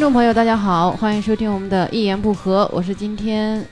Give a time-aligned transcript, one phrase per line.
[0.00, 3.62] 众朋友，大家好，欢迎收听我们的《一言不合》，我是今天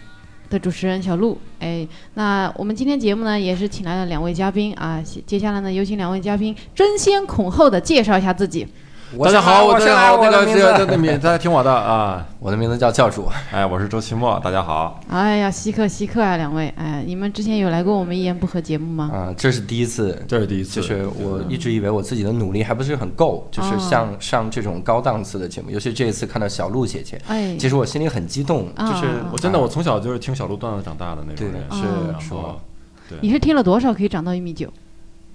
[0.50, 1.38] 的主持人小鹿。
[1.58, 5.02] 哎，那我们今天节目呢，也是请来了两位嘉宾啊。
[5.24, 8.68] 接下来呢，有请两位嘉宾争先恐后的介绍一下自己。
[9.16, 15.00] 大家好，我大家好，那个名字这个名，大家听我的啊， 我的名字叫教主， 哎，我是周奇墨，大家好。
[15.08, 19.10] 哎呀，稀客稀客啊，两位，哎，你们之前有来过我们《一言不合》节目吗？
[19.10, 32.60] 啊，这是第一次，这是第一次，就是我一直以为我自己的努力还不是很够，就是像上这种高档次的节目，尤其这一次看到小鹿姐姐，哎，其实我心里很激动，就是我真的我从小就是听小鹿段子长大的那种人，是说，
[33.08, 34.70] 对，你是听了多少可以长到一米九？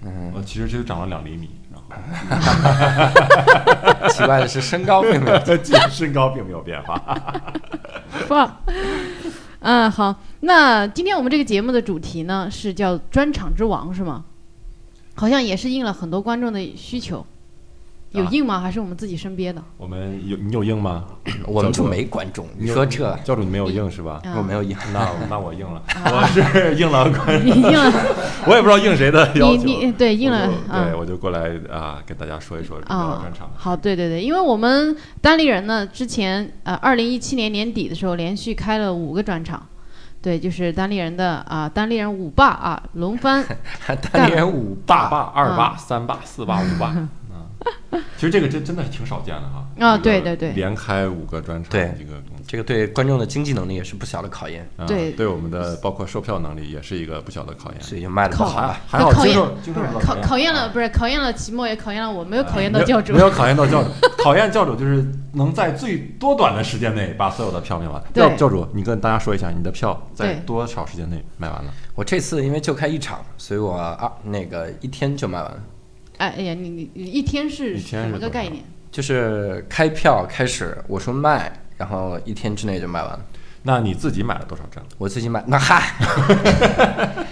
[0.05, 1.49] 嗯，我其实就长了两厘米。
[4.09, 7.01] 奇怪的是，身高并没有，身高并没有变化。
[8.27, 8.57] 棒，
[9.61, 14.25] 嗯，好，那今天我们这个节目的主题呢是叫“专场之王”，是吗？
[15.15, 17.25] 好像也是应了很多观众的需求。
[18.13, 18.59] 有硬吗？
[18.59, 19.61] 还是我们自己身边的？
[19.77, 21.05] 我们有你有硬吗？
[21.45, 22.47] 我们就没观众。
[22.57, 24.21] 你说这教主你没有硬是吧？
[24.37, 27.55] 我没有硬，那那我硬了，我是硬了观众。
[27.55, 27.91] 硬了，
[28.47, 29.63] 我也不知道硬谁的要求。
[29.63, 33.49] 你你对硬了，对我就过来啊，跟大家说一说这个专场。
[33.55, 39.65] 好，对对对，因为我们单立人呢，之前呃，二零一七年年底的时候，连续开了五个专场。
[40.21, 43.43] 对，就是单立人的啊，单立人五霸啊，龙翻。
[44.13, 46.95] 单立人五霸，霸二霸三霸四霸五霸。
[48.17, 49.65] 其实这个真真的挺少见的哈。
[49.79, 55.11] 啊，对对对，连开五个专场，对这个这个对观众的经济能力也是不小的考验，对。
[55.13, 58.59] 对我们的包括售票能力也是一个不小的考验，所以就卖的不好。
[58.59, 59.35] 啊，还好考验。
[60.01, 61.13] 考考验了不是考验。
[61.23, 63.89] 了期末也考验了我，没有考验到教主，没有考验到教主，
[64.21, 68.03] 考验教主就是能在最多短的时间内把所有的票卖完。
[68.13, 71.73] 教教主，你跟大家说一下，你的票在多少时间内卖完了？
[71.95, 75.57] 我这次因为就开一场，所以我啊那个一天就卖完了。
[76.17, 78.63] 哎哎呀，你你一天是什么个概念？
[78.91, 83.25] 就是开票开始，我说卖，然后一天之内就卖完了。
[83.63, 84.83] 那你自己买了多少张？
[84.97, 85.93] 我自己买，那嗨，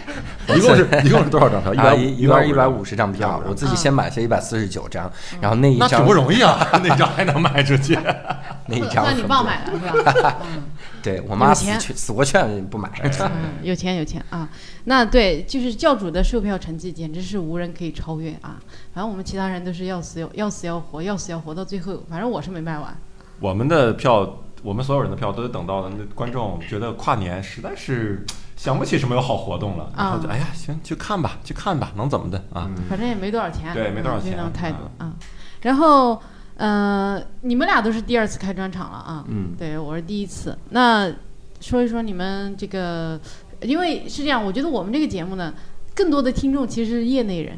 [0.55, 1.73] 一共是一共是多少张票？
[1.73, 7.97] 一百一百一百五十张票，我自己先买下一百四十九张，然后那一张挺不容易啊， 那张还能卖出去，
[8.67, 10.37] 那一张那你爸买了是吧？
[11.01, 12.87] 对我妈死劝死活劝不买，
[13.19, 13.31] 嗯，
[13.63, 14.47] 有钱有钱啊。
[14.83, 18.61] 那对，就是教主的售票成绩简直是无人可以超越啊。
[18.93, 22.03] 反正我们其他人都是要死要要死要活，要死要活到最后。
[22.07, 22.95] 反正我是没卖完。
[23.39, 28.23] 我们的票，我们所有人的票都得等到那观众觉得跨年实在是
[28.61, 32.69] 想不起什么有好活动了，然后就哎呀行去看吧，去看吧，能怎么的啊？
[32.87, 35.13] 反正也没多少钱，对，没多少钱，这种态度啊。
[35.61, 36.21] 然后。
[36.57, 39.25] 呃，你们俩都是第二次开专场了啊？
[39.29, 40.55] 嗯，对我是第一次。
[40.69, 41.11] 那
[41.59, 43.19] 说一说你们这个，
[43.61, 45.51] 因为是这样，我觉得我们这个节目呢，
[45.95, 47.57] 更多的听众其实是业内人，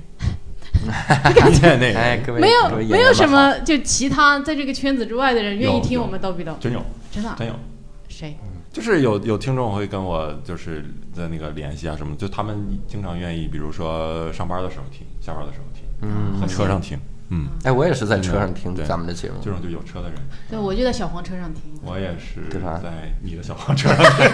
[1.63, 6.81] 业内哎，没有没有什么就其他在这个圈子之外的人愿意听我们叨逼叨，真有，
[7.11, 7.53] 真的真有，
[8.07, 8.37] 谁？
[8.73, 17.00] 就是有有听众会跟我就是在那个联系啊什么，就他们经常愿意，比如说上班的时候听，下班的时候听，嗯，在车上听。
[17.29, 20.17] 嗯，哎，我也是在车上听咱们的节目，这种就有车的人。
[20.50, 21.62] 对，我就在小黄车上听。
[21.83, 22.79] 我也是，对吧？
[22.81, 24.25] 在你的小黄车上听。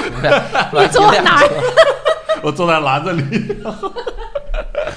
[0.80, 1.42] 你坐哪？
[2.42, 3.56] 我坐在篮子里。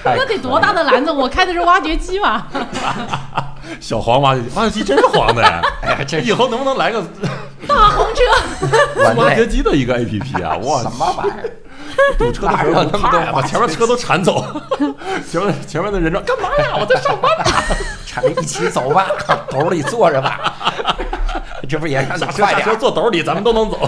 [0.03, 1.11] 那得多大的篮子？
[1.11, 2.47] 我开的是挖掘机吧？
[3.79, 5.61] 小黄挖掘机，挖掘机真是黄的呀！
[5.81, 7.01] 哎，这 以后能不能来个
[7.67, 9.13] 大红车？
[9.15, 10.57] 挖掘机的一个 A P P 啊！
[10.57, 11.49] 哇，什么玩意儿？
[12.17, 14.43] 堵车的时候怕呀，把前面车都铲走。
[15.29, 16.77] 前面前面的人说：“干嘛呀？
[16.79, 17.43] 我在上班呢。
[18.05, 19.07] ”铲一起走吧，
[19.49, 20.53] 兜里坐着吧。
[21.67, 22.77] 这不也让你快点？
[22.77, 23.79] 坐兜里，咱们都能走。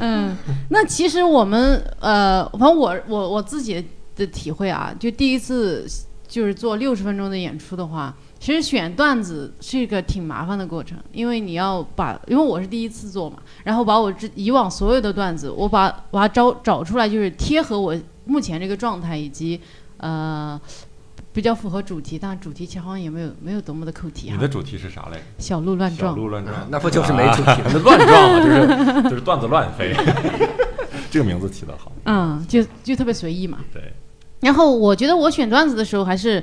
[0.00, 0.36] 嗯，
[0.68, 5.86] 那其实我们呃，反正我我我自己的体会啊，就第一次
[6.26, 8.14] 就是做六十分钟的演出的话。
[8.40, 17.96] 其实选段子是一个挺麻烦的过程，因为你要把，因为我是第一次做嘛，然后把我之以往所有的段子，我把把它找找出来，就是贴合我
[18.26, 19.58] 目前这个状态，以及
[19.96, 20.60] 呃
[21.32, 25.18] 比较符合主题，但主题其实好像也没有没有多么的扣题啊你的主题是啥嘞？
[25.38, 26.12] 小鹿乱撞。
[26.14, 27.62] 小鹿乱撞，那不就是没主题？
[27.72, 29.94] 那乱撞嘛，就是就是段子乱飞。
[31.10, 31.90] 这个名字起得好。
[32.04, 33.60] 嗯，就就特别随意嘛。
[33.72, 33.90] 对。
[34.44, 36.42] 然后我觉得我选段子的时候，还是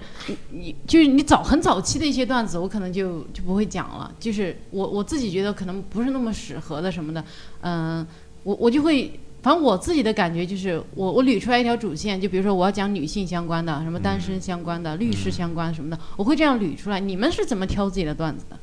[0.50, 4.12] 你就是你早很早期的一些段子，我可能就就不会讲了。
[4.20, 7.24] 就是我我自己觉得可能不是那么适合的什么的，
[7.62, 8.06] 嗯，
[8.42, 17.00] 我我就会，反正我自己的感觉就是，我我捋出来一条主线，就比如说我要讲女性相关的，什么单身相关的、律师相关什么的，我会这样捋出来。
[17.00, 18.58] 你们是怎么挑自己的段子的？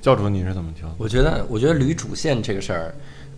[0.00, 0.88] 教主你是怎么挑？
[0.96, 2.94] 我觉得我觉得捋主线这个事儿，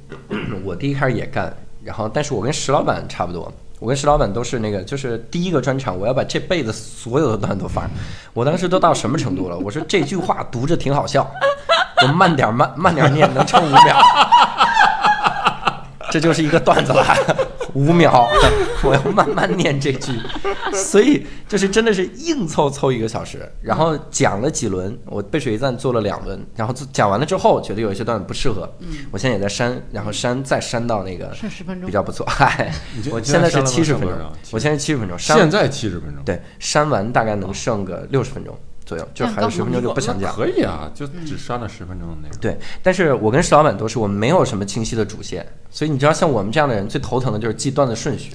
[0.62, 3.50] 我第一开始也干，然后但是我跟石老板差不多。
[3.78, 7.88] 我跟石老板都是那个，就是第一个专场，我要把这辈子所有的段都发。
[8.34, 9.56] 我当时都到什么程度了？
[9.58, 11.28] 我说这句话读着挺好笑，
[12.02, 13.96] 我慢点慢慢点念，能撑五秒。
[16.10, 17.04] 这就是一个段子了，
[17.74, 18.26] 五秒，
[18.82, 20.12] 我要慢慢念这句，
[20.72, 32.72] 所以就是真的是硬凑凑一个小时，然后讲了几轮，我背水一战做了两轮，然后讲完了之后，觉得有一些段子不适合，嗯我现在也在删，然后删再删到那个剩十分钟比较不错，嗨
[33.10, 34.18] 我现在是你七十分钟
[34.50, 38.56] 我现在七十分钟，删现在七十分钟，对删完大概能剩个六十分钟
[38.88, 40.34] 左右，就还有十分钟就不想讲。
[40.34, 42.38] 可以啊，就只删了十分钟的内容。
[42.40, 48.32] 对，但是我跟石老板都是我们没有什么清晰的主线，所以你知道，像我们这样的人最头疼的就是记段的顺序。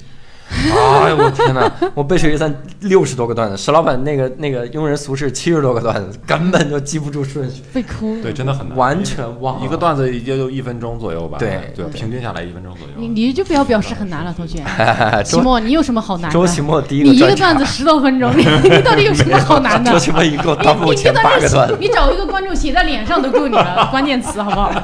[0.54, 1.70] 哎呦我天哪！
[1.94, 8.20] 我背水一战六十多个段子，石老板那个那个庸人俗事七十多个段子，根本就记不住顺序，被哭。
[8.22, 11.38] 对，真的很难，完全忘了一个段子也就一分钟左右吧。
[11.38, 12.94] 对对，平均下来一分钟左右。
[12.96, 14.58] 你你就不要表示很难了，同学。
[15.24, 16.34] 期周末你有什么好难的？
[16.34, 19.92] 周奇墨第一你一个段子十多分钟，你你到底有什么好难的？
[19.92, 24.72] 周奇墨一共到目你前八个段子，你找一个观众写在脸上都够你了，关键词好不好？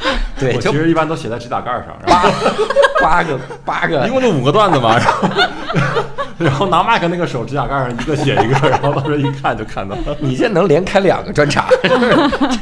[0.38, 2.30] 对，我其实一般都写在指甲盖上，然八后
[3.00, 5.28] 八个八个一共就五个段子嘛，然后
[6.38, 10.16] 然后拿麦克那个手指甲盖上一个写一个，然后到时候一看就看到了。
[10.20, 11.66] 你这能连开两个专场，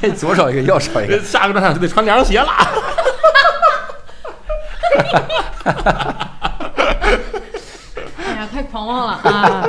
[0.00, 1.20] 这左手一个，右手一个。
[1.20, 2.48] 下个专场就得穿凉鞋了。
[8.16, 9.68] 哎呀，太狂妄了啊！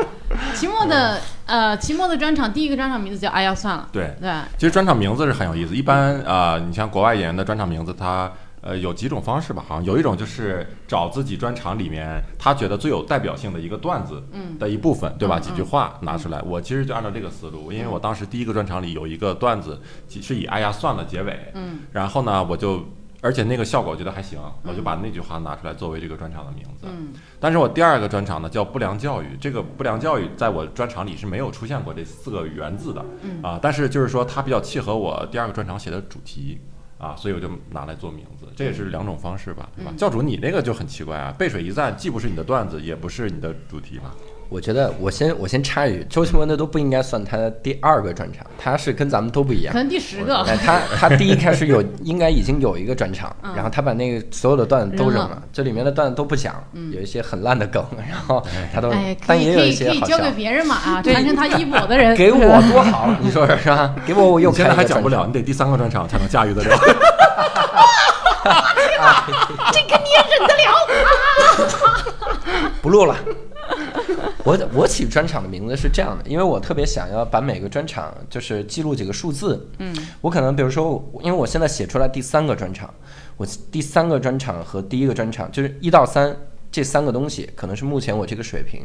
[0.54, 5.76] 期末的呃，期末的专场第一个专场名字叫“哎呀算了”，对，对，其实专场名字是很有意思。
[5.76, 15.40] 一般啊、呃你像国外演员的专场名字，它呃有几种方式吧，好像有一种就是找自己专场里面他觉得最有代表性的一个段子嗯的一部分，对吧？
[15.40, 16.42] 嗯几句话拿出来。
[16.42, 22.84] 我其实就按照这个思路，因为我当时第一个专场里有一个段子是以“哎呀算了”结尾，嗯然后呢，我就。
[23.22, 26.88] 而且那个效果我觉得还行，我就把那句话拿出来作为这个专场的名字。
[26.88, 36.60] 嗯但是我第二个专场呢叫不良教育，这个不良教育在我专场里是没有出现过这四个原字的，嗯啊，但是就是说它比较契合我第二个专场写的主题。
[37.00, 39.92] 啊，所以我就拿来做名字，这也是两种方式吧，对吧？
[39.94, 44.16] 嗯教主，你那个就很奇怪啊，背水一战既不是你的段子，也不是你的主题嘛。
[44.50, 49.80] 我觉得我先我先插一句，周杰伦的都不应该算他的第二个专场，他是跟咱们都不一样可。
[49.80, 50.38] 能第十个。
[50.44, 56.56] 哎，他他第一开始有应该已经有一个专场，嗯然后他把那个所有的段子都扔扔了，这里面的段子都不讲，
[56.94, 58.42] 有一些很烂的梗， 然后
[58.74, 60.32] 他都哎，，但也有一以可以可些好笑以交给。
[60.38, 62.16] 别人嘛啊，对传承他衣钵的人。
[62.18, 63.94] 给我多好，你说是吧？
[64.06, 66.78] 给我我又你现在开一个还讲不了，你得第三个专场才能驾驭得了。
[69.74, 70.66] 这个你也忍得了？
[72.82, 73.16] 不录了。
[74.44, 79.70] 我我起专场的名字是这样的，因为我特别想要把每个专场就是记录几个数字。
[79.80, 82.94] 嗯，我可能比如说，因为我现在写出来第三个专场，
[83.36, 86.36] 我第三个专场和第一个专场就是一到三
[86.72, 88.82] 这三个东西，可能是目前我这个水平。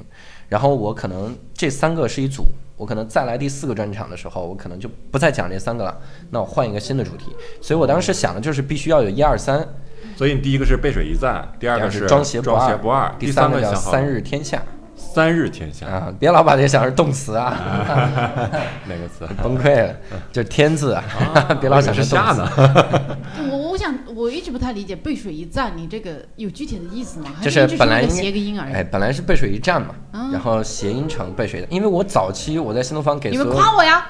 [0.48, 2.44] 然后我可能这三个是一组，
[2.76, 5.98] 我可能再来第四个专场的时候，我可能就不再讲这三个了，
[6.30, 7.26] 那我换一个新的主题。
[7.60, 9.66] 所以我当时想的就是必须要有一二三，
[10.14, 12.50] 所以你第一个是背水一战，第二个是是装鞋不
[12.90, 14.62] 二，第第三个叫三日天下
[15.12, 16.08] 三日天下啊！
[16.18, 17.54] 别老把这想是动词啊。
[18.88, 19.28] 哪个词？
[19.42, 19.94] 崩溃了，
[20.32, 21.04] 就是天字啊，
[21.60, 23.18] 别老想是动词下呢。
[23.50, 27.32] 我我想我一直不太理解“背水一战”，你这个有具体的意思吗？
[27.34, 28.74] 还就是本来谐个音而已？
[28.74, 31.66] 哎，本来是背水一战嘛，啊然后谐音成背水的。
[31.70, 34.08] 因为我早期我在新东方给你们夸我呀？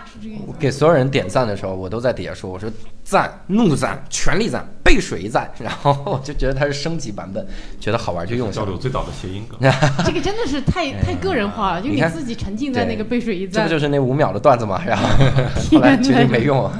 [0.59, 2.69] 给所有人点赞的时候，我都在底下说，我说
[3.05, 7.47] 赞、怒赞、全力赞、背水一战，然后我就觉得它是升级版本，
[7.79, 8.71] 觉得好玩就用上了。
[8.71, 9.61] 教主最早的谐音梗，
[10.05, 13.69] 这个真的是太太个人化了，就你自己沉浸在那个背水一战这不。
[13.71, 14.83] 就是那五秒的段子吗？
[14.85, 15.07] 然后
[15.71, 16.69] 后来决定没用。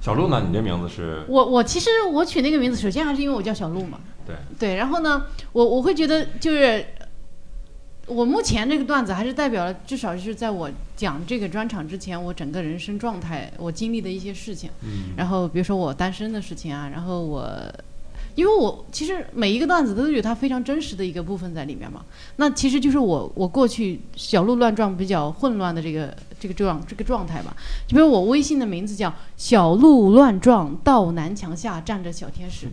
[0.00, 0.44] 小鹿呢？
[0.46, 1.24] 你这名字是？
[1.28, 4.00] 我我其实我取那个名字，首先还是因为我叫小鹿嘛。
[4.26, 6.84] 对对，然后呢，我我会觉得就是
[8.06, 14.70] 我目前这个段子还是代表了，至少是在我讲这个专场之前，我整个人生状态，我经历的一些事情。
[14.82, 17.50] 嗯，然后比如说我单身的事情啊，然后我，
[18.38, 22.04] 因为我其实每一个段子都有它非常真实的一个部分在里面嘛。
[22.36, 27.52] 那其实就是我我过去小鹿乱撞比较混乱的这个这个状这个状态吧。
[27.88, 32.68] 就比如我微信的名字叫小鹿乱撞，到南墙下站着小天使。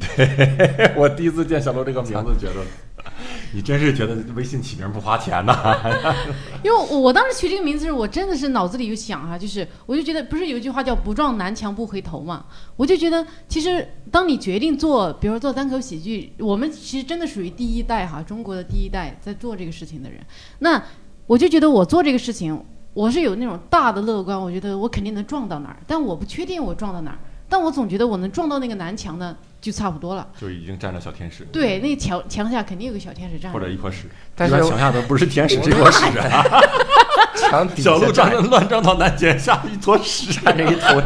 [0.95, 2.94] 我第一次见小鹿这个名字，觉得
[3.53, 5.77] 你真是觉得微信起名不花钱呐。
[6.63, 12.45] 因为我当时取这个名字时，我真的是脑子里有想啊，就是我就觉得不是有一句话叫“不撞南墙不回头”嘛，
[12.75, 20.19] 我就觉得其实当你决定做，比如说做单口喜剧，我们其实真的属于第一代哈，中国的第一代在做这个事情的人，
[20.59, 20.81] 那
[21.27, 22.61] 我就觉得我做这个事情，
[22.93, 27.19] 我是有那种大的乐观，我觉得我肯定能撞到哪儿，但我不确定我撞到哪儿。
[27.47, 30.27] 但我总觉得我能撞到那个南墙呢，就差不多了。
[30.39, 33.57] 就已经站着小天使，对，那墙墙下肯定有个小天使站着。
[33.57, 36.43] 或者一坨屎，但是墙下都不是天使，是一坨屎啊！
[37.37, 41.01] 墙底下小鹿站站乱撞到南墙下一坨屎，站着一坨，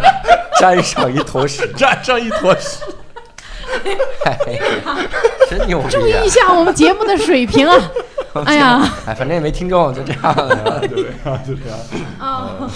[0.59, 2.83] 站上一坨屎， 站上一坨屎。
[4.25, 4.97] 哎呀，
[5.49, 6.29] 真牛啊意一！
[6.29, 7.75] 下我们节目的水平啊！
[8.45, 10.21] 哎呀，哎，反正也没听众，就这样。
[10.87, 11.77] 对啊，就这样。
[12.19, 12.69] 啊，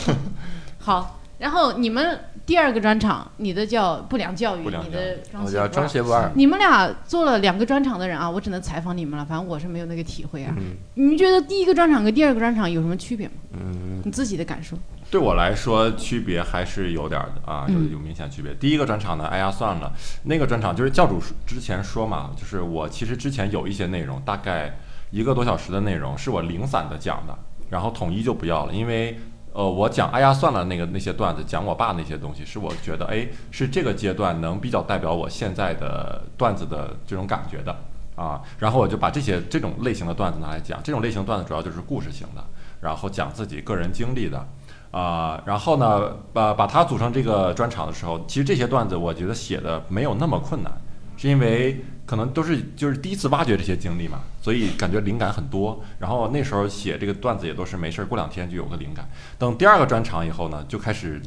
[0.79, 1.19] 好。
[1.39, 6.29] 然后你们第二个专场，你的叫不良教育，你的我叫装装学不二。
[6.35, 9.25] 你们俩做了两个专场的人啊，我只能采访你们了。
[9.25, 10.53] 反正我是没有那个体会啊。
[10.57, 13.33] 嗯你们觉得第一个专场跟第二个专场有什么区别吗？
[13.53, 14.77] 嗯，你自己的感受？
[15.09, 18.53] 对我来说，区别还是有点儿的啊，有嗯有明显区别。
[18.55, 24.77] 第一个专场呢，哎呀算了，那个专场就是教主之前说嘛，就是我其实之前有一些内容，大概
[25.11, 27.37] 一个多小时的内容是我零散的讲的，
[27.69, 29.19] 然后统一就不要了，因为
[29.53, 37.75] 呃，我讲哎呀算了那个那些段子，讲我爸那些东西，是我觉得哎是这个阶段能比较代表我现在的段子的这种感觉的
[38.15, 42.43] 啊，然后我就把这些这种类型的段子拿来讲，这种类型段子主要就是故事型的，
[42.81, 44.45] 然后讲自己个人经历的。
[44.91, 50.71] 啊、然后呢，把把它组成这个专场的时候，其实这些段子我觉得写的没有那么困难，
[51.17, 55.81] 是因为可能都是就是第一次挖掘这些经历嘛，所以感觉灵感很多。
[55.99, 59.07] 然后那时候写这个段子也都是没事儿，过两天就有个灵感。
[59.39, 61.21] 等第二个专场以后呢，就开始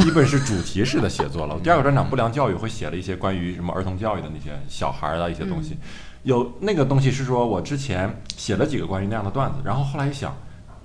[0.00, 1.58] 基本是主题式的写作了。
[1.62, 5.76] 第二个专场不良教育会写了一些关于什么儿童教育的那些小孩儿的一些东西，
[6.24, 10.36] 有那个东西是说我之前写了几个关于那样的段子，然后后来一想，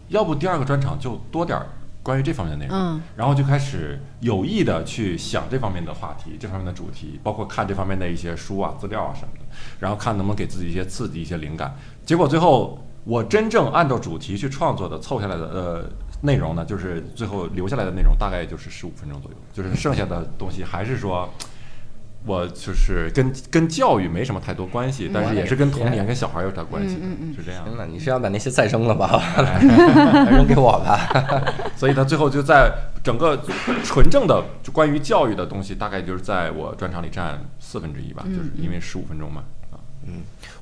[0.09, 1.65] 要不第二个专场就多点儿
[2.03, 2.77] 关于这方面的内容。
[2.77, 11.75] 嗯然后就开始有意的去想这方面的话题、这方面的主题，包括看这方面的一些书啊、资料啊什么的，然后看能不能给自己一些刺激、一些灵感。
[12.05, 15.89] 结果最后我真正按照主题去创作的凑下来的呃
[16.21, 21.27] 内容呢，就是最后留下来的内容大概就是十五分钟左右，就是剩下的东西还是说。
[22.25, 27.77] 我就是跟跟教育没什么太多关系，但是也是跟童年、跟小孩有点关系的，嗯嗯嗯是这样的天。
[27.77, 29.21] 呐，你是要把那些再扔了吧？
[30.31, 31.53] 扔给我吧。
[31.75, 32.71] 所以他最后就在
[33.03, 33.37] 整个
[33.83, 39.43] 纯正的就关于教育的东西，大概就是在我专场里占四分之一吧，就是因为十五分钟嘛。
[39.71, 39.75] 啊，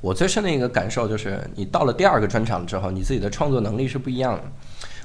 [0.01, 4.44] 我最深的一个感受就是，你到了第二个专场之后，你自己的创作能力是不一样的。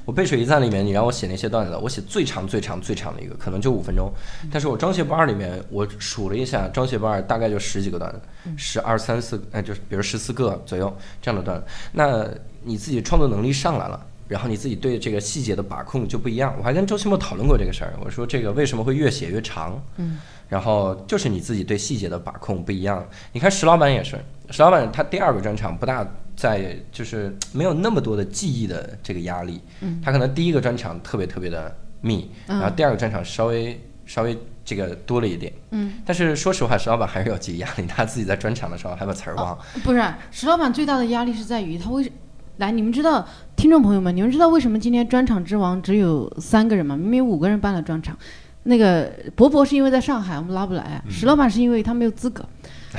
[0.07, 4.11] 我背水一战里面，你让我写那些段子，我写最长最长最长的一个，可能就五分钟。
[4.51, 8.21] 但是我张学不二里面，我数了一下，张学不二大概就十几个段子，
[8.57, 11.67] 十二三四，哎，就是比如十四个左右这样的段子。
[11.93, 12.27] 那
[12.63, 14.07] 你自己创作能力上来了。
[14.29, 16.53] 然后你自己对这个细节的把控就不一样。
[16.59, 19.81] 我还跟周奇墨讨论过这个事儿，我说这个为什么会越写越长？
[19.99, 23.07] 嗯，然后就是你自己对细节的把控不一样。
[23.33, 24.19] 你看石老板也是，
[24.51, 26.05] 石老板他第二个专场不大
[26.37, 29.61] 在，就是没有那么多的记忆的这个压力。
[29.81, 35.53] 嗯他可能第一个专场特别特别的密，嗯然后第二个专场稍微稍微这个多了一点。
[35.71, 39.65] 嗯，但是说实话，石老板还是有记忆压力，他自己在专场的时候还把词儿忘了。
[39.83, 42.13] 不是石老板最大的压力是在于他为
[42.59, 43.27] 来，你们知道，
[43.57, 46.97] 听众朋友们，你们知道为什么今天专场之王只有三个人吗？
[46.97, 48.17] 明明五个人办了专场。
[48.65, 51.05] 那个博博是因为在上海，我们拉不来啊。
[51.09, 52.45] 石老板是因为他没有资格。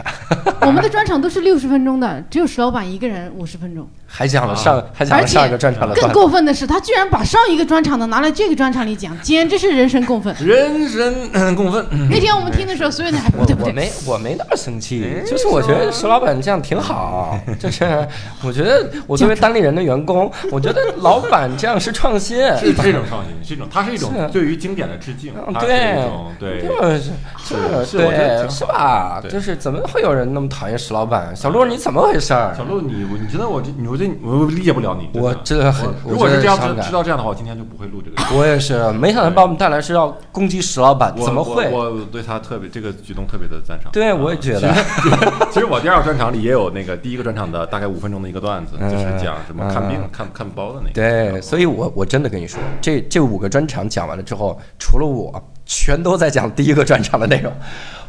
[0.61, 3.87] 我们的专场都是六十分钟的，只有石老板一个人五十分钟。
[4.09, 6.13] 还讲了上，还讲了上一个专场的更子。
[6.13, 10.33] 过分的是，他居然把上一个专场的拿来这个专场里讲，简直是人神共愤。
[10.39, 11.85] 人神嗯共愤。
[12.09, 13.69] 那天我们听的时候，所有人还不我对不对？
[13.69, 18.07] 我没我没那么生气，就是我觉得石老板这样挺好， 就是
[18.43, 27.01] 我觉得我作为单立人的员工，我觉得老板这样是创新，是是一种创新，是一种，它是一种对于经典的致敬，嗯它是对一种对就是
[27.37, 29.19] 是是我觉得对挺是吧？
[29.21, 31.35] 对就是怎么会有人那么讨厌石老板？
[31.35, 32.53] 小鹿你怎么回事儿？
[32.57, 38.37] 小鹿，你我你觉得我这你我这我理解不了你，我真真的很如果是这样知道这样的话，我今天就不会录这个。
[38.37, 41.67] 我也是，没想到把我们带来是要攻击石老板，怎么会？
[41.71, 43.91] 我我对他特别这个举动特别的赞赏。
[43.91, 44.71] 对啊我也觉得
[45.51, 50.93] 其实我第二个专场里也有那个第一个专场的大概五分钟的一个段子，嗯就是讲什么看病嗯看看包的那个。
[50.93, 55.33] 对，所以我我真的跟你说，这这五个专场讲完了之后，除了我，
[55.65, 57.51] 全都在讲第一个专场的内容。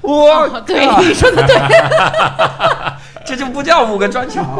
[0.00, 1.56] 我哦对，你说的对。
[3.28, 4.58] 这就不叫五个专场。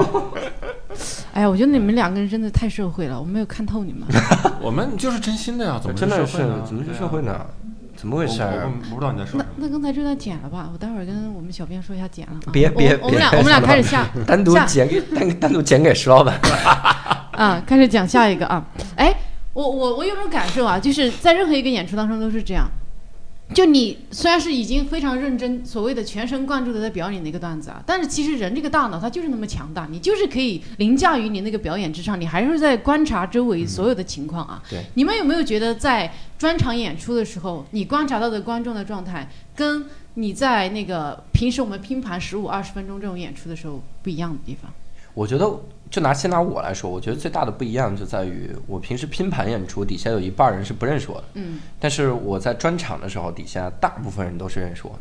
[1.33, 4.03] 哎呀，我觉得你们两个人真的太社会了，我没有看透你们。
[4.61, 6.63] 我们就是真心的呀，怎么真的是社会呢？
[6.67, 7.47] 怎么是社会呢？
[7.97, 9.45] 怎么回事我不知道你在说那什么。
[9.57, 12.53] 那刚才这段剪了吧，我待会儿跟我们小编说一下剪了啊。
[12.53, 16.39] 别别我我们俩我们俩开始下 单独剪给单单独剪给石老板。
[17.33, 18.65] 啊，开始讲下一个啊。
[18.97, 19.13] 哎，
[19.53, 22.69] 我我我有种感受啊，就是在任何一个演出当中都是这样，
[23.55, 34.63] 就你虽然是已经非常认真，所谓的全神贯注的在表演的一个段子啊，但是其实人这个大脑它就是那么强大，你就是可以凌驾于你那个表演之上，你还是在观察周围所有的情况啊。
[34.69, 44.71] 对，你们有没有觉得在专场演出的时候，你观察到的观众的状态，跟你在那个平时我们拼盘十五二十分钟这种演出的时候不一样的地方？
[45.15, 54.99] 我觉得，就拿先拿我来说，我觉得最大的不一样就在于，我平时拼盘演出，底下有一半人是不认识我的，嗯，但是我在专场的时候，底下大部分人都是认识我的。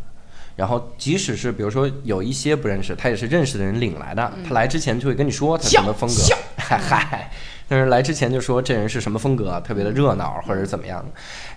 [0.56, 7.32] 然后，即使是比如说有一些不认识，他也是认识的人领来的，他来之前就会跟你说他什么风格，笑嗨 嗨，
[7.68, 11.06] 但是来之前就说这人是什么风格，特别的热闹或者是怎么样。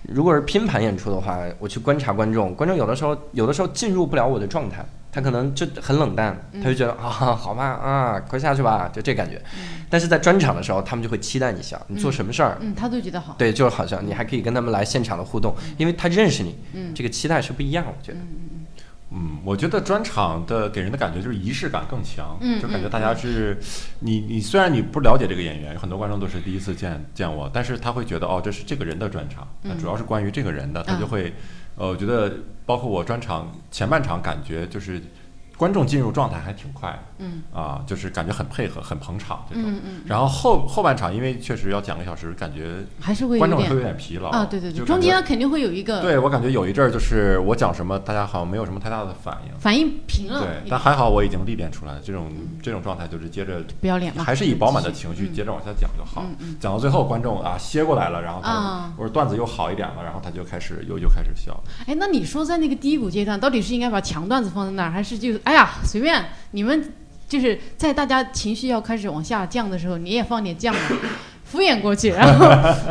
[0.03, 9.41] 如果是拼盘演出的话，我去观察观众，观众有的时候有的时候进入不了我的状态，他可能就很冷淡，他就觉得啊好吧啊快下去吧，就这感觉。
[9.89, 13.35] 但是在专场的时候，他们就会期待你笑，你做什么事儿，嗯，他都觉得好。
[13.37, 16.93] 对，就是好像你还可以跟他们来现场的互动，因为他认识你，嗯。
[16.95, 18.17] 这个期待是不一样，我觉得。
[19.13, 23.59] 嗯，我觉得专场的给人的感觉就是仪式感更强，嗯就感觉大家是，
[23.99, 31.33] 你你虽然你不了解这个演员，很多观众都是第一次见见我，但是他会觉得哦，这是这个人的专场，那主要是关于这个人的，他就会，
[31.81, 32.31] 呃，我觉得
[32.63, 35.01] 包括我专场前半场感觉就是。
[35.61, 37.43] 观众进入状态还挺快的，嗯。
[37.53, 39.63] 啊，就是感觉很配合、很捧场这种。
[39.67, 44.29] 嗯嗯，然后后后半场，因为确实要讲个小时，感觉还是会有观众会有点点疲劳。
[44.29, 49.59] 啊，对对对，中间肯定会有一个对我感觉有一阵儿就是我讲什么，大家好像没有什么太大的反应。
[49.59, 52.31] 反应平了对但还好我已经历练出来了，这种
[52.63, 56.25] 这种状态就是接着不要脸了，还是以饱满的情绪嗯接着往下讲就好。
[56.59, 58.93] 讲到最后，观众啊歇过来了，然后他啊。
[58.97, 61.55] 我说段子又好一点了，然后他就开始又又开始笑。
[61.85, 66.93] 哎，那你说在那个低谷阶段，到底是应该把强段子放在那儿，还是就哎呀随便你们，
[67.27, 70.79] 就是在大家情绪要开始往下降的时候，你也放点酱嘛，
[71.43, 72.47] 敷衍过去，然后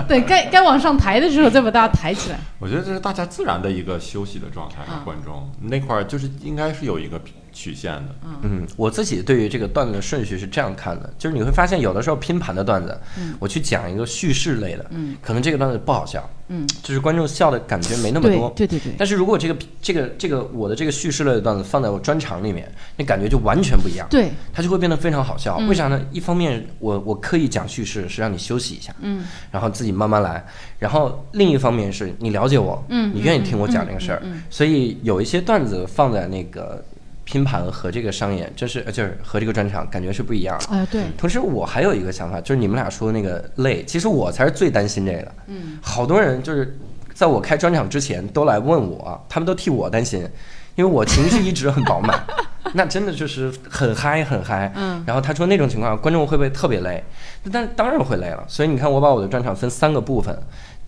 [0.06, 2.38] 等该该往上抬的时候再把大家抬起来。
[2.58, 5.00] 我觉得这是大家自然的一个休息的状态啊。
[5.06, 7.18] 观众那块儿就是应该是有一个
[7.52, 8.14] 曲线的。
[8.42, 13.35] 嗯，我自己对于这个段子的顺序是这样看的，就是你会发现有的时候拼盘的段子，嗯。
[13.38, 15.16] 我去讲一个叙事类的，嗯。
[15.23, 18.52] 可能这个段子不好笑，嗯，就是观众笑的感觉没那么多。
[18.57, 25.56] 对对对，但是如果这个这个这个我的这个叙事类的段子放在我专场里面，那感觉就完全不一样，对，它就会变得非常好笑。
[25.60, 25.69] 嗯。
[25.69, 26.00] 为啥呢？
[26.13, 29.25] 一方面我我刻意讲叙事是让你休息一下，嗯。
[29.50, 30.45] 然后自己慢慢来，
[30.78, 34.43] 然后另一方面是你了解我，嗯你愿意听我讲这个事儿，嗯嗯嗯。
[34.50, 36.84] 所以有一些段子放在那个
[37.30, 40.66] 拼盘和这个商演，就是呃就是和这个专场感觉是不一样的。
[40.75, 45.34] 哎对，同时，我还有一个想法，就是你们俩说的那个累，其实我才是最担心这个的。
[45.47, 46.76] 嗯，好多人就是
[47.14, 50.28] 在我开专场之前都来问我，他们都替我担心，
[50.75, 52.21] 因为我情绪一直很饱满，
[52.75, 54.73] 那真的就是很嗨很嗨。
[54.75, 57.04] 嗯然后他说那种情况，观众会不会特别累？
[57.52, 58.45] 但当然会累了。
[58.49, 60.36] 所以你看，我把我的专场分三个部分。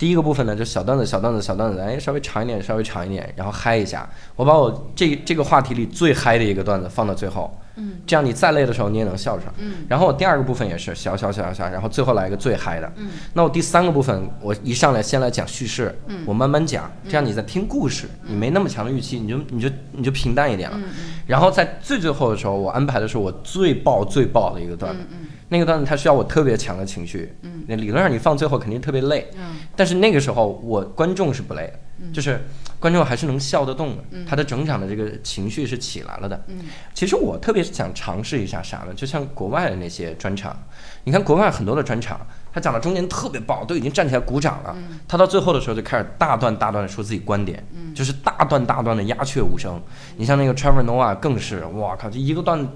[0.02, 4.10] 第一个部分呢，就小段子、小段子、小段子，哎，稍微长一点，稍微长一点，然后嗨一下。
[4.34, 9.52] 我把我这这个话题里最嗨的一个段子放到最后，嗯，这样你再累的时候你也能笑出来。
[9.58, 9.86] 嗯。
[9.88, 12.92] 然后我第二个部分也是小小小小，然后最后来一个最嗨的。
[12.96, 13.10] 嗯。
[13.32, 16.24] 那我第三个部分，我一上来先来讲叙事，嗯。
[16.26, 20.80] 我慢慢讲，这样你在听故事，你没那么强的预期，你就你就你就平淡一点了。
[21.28, 27.62] 然后在最最后的时候，我安排的是我最爆最爆的一个段子，嗯那个段子它需要我特别强的情绪，嗯。
[27.68, 29.56] 那理论上你放最后肯定特别累，嗯。
[29.76, 32.10] 但是那个时候我观众是不累的，嗯。
[32.10, 32.40] 就是
[32.80, 34.24] 观众还是能笑得动的，嗯。
[34.26, 36.42] 他的整场的这个情绪是起来了的。
[36.46, 36.60] 嗯。
[36.94, 38.94] 其实我特别想尝试一下啥呢？
[38.96, 40.56] 就像国外的那些专场，
[41.04, 42.18] 你看国外很多的专场，
[42.50, 45.00] 他讲到中间特别爆，都已经站起来鼓掌了，嗯。
[45.06, 47.92] 他到最后的时候就开始大段大段的说自己观点，嗯。
[47.94, 49.78] 就是大段大段的鸦雀无声。
[50.16, 52.66] 你像那个 Trevor Noah 更是，哇靠，这一个段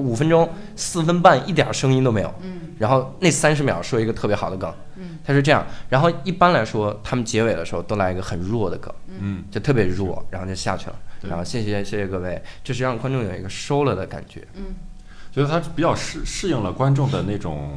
[0.00, 5.64] 五分钟四分半一点声音都没有，嗯然后那三十秒说一个特别好的梗，嗯他是这样。
[5.88, 10.96] 然后一般来说，他们结尾的时候都来一个很弱的梗，嗯，就特别弱，然后就下去了。
[11.22, 14.46] 然后谢谢谢谢各位，就是让观众有一个收了的感觉。
[14.56, 14.64] 嗯
[15.32, 17.68] 觉得他比较适适应了观众的那种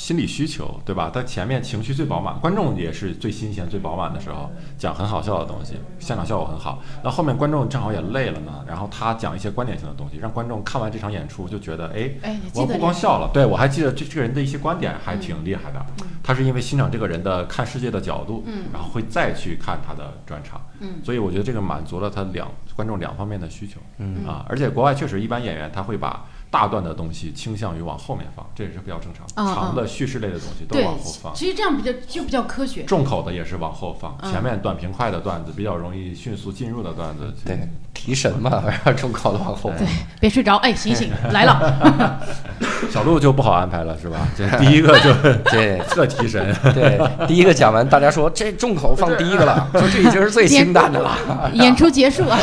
[0.00, 1.10] 心理需求，对吧？
[1.12, 6.82] 他前面情绪最饱满，观众也是最新鲜、最饱满的时候，讲很好笑的东西，现场效果很好。
[7.04, 15.84] 那后面观众正好也累了呢，然后他讲一些观点性的东西，让观众看完这场演出就觉得，哎，哎，我不光笑了，对我还记得这这个人的一些观点还挺厉害的。
[16.22, 20.62] 他是因为欣赏这个人的看世界的角度，嗯然后会再去看他的专场。
[20.80, 23.78] 嗯所以我觉得这个满足了他两观众两方面的需求。
[23.98, 29.26] 嗯啊，而且国外确实一般演员他会把大段的东西倾向于往后面放，这也是比较正常。
[29.54, 32.82] 长的叙事类的东西都往后放，，其实这样比较就比较科学。
[32.82, 37.56] 重口的也是往后放，嗯前面短平快的段子，比较容易迅速进入的段子，对，
[37.94, 39.86] 提神嘛，然后中考的往后放。
[40.18, 42.20] 别睡着，哎，醒醒， 来了。
[42.90, 44.26] 小鹿就不好安排了，是吧？
[44.36, 45.14] 这第一个就
[45.50, 46.52] 对特提神。
[46.74, 52.36] 对，第一个讲完，大家说这重口放第一个了，说这已经是最清淡的了，演出结束啊！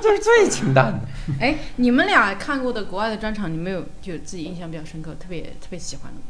[0.00, 1.00] 这是最清淡的。
[1.40, 6.26] 哎，你们俩看过的国外的专场，你们有就自己印象比较深刻、特别特别喜欢的吗？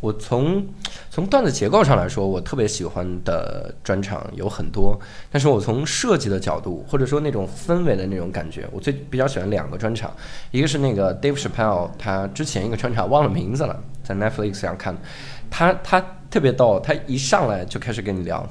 [0.00, 0.66] 我从
[1.10, 10.14] 从段子结构上来说，我特别喜欢的专场有很多，但是我从设计的角度，或者说那种氛围的那种感觉，我最比较喜欢两个专场，
[10.50, 14.94] 一个是那个 Dave Chappelle，他之前一个专场忘了名字了，在 Netflix 上看，
[15.50, 18.46] 他他特别逗，他一上来就开始跟你聊，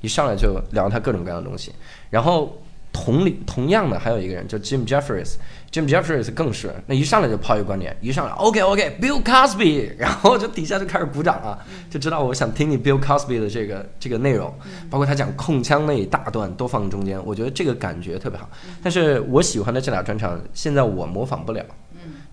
[0.00, 1.72] 一上来就聊他各种各样的东西，
[2.10, 2.60] 然后
[2.96, 5.34] 同理同样的还有一个人叫 Jim Jeffries。
[5.70, 11.58] Jim Jeffries 更是，那一上来就抛一个观点，一上来 OK OK，Bill Cosby，然后就底下就开始鼓掌了，
[11.90, 14.54] 就知道我想听你 Bill Cosby 的这个这个内容，
[14.88, 18.48] 包括他讲控枪那一大段都放中间，我觉得这个感觉特别好。
[18.82, 21.62] 但是我喜欢的这俩专场，现在我模仿不了，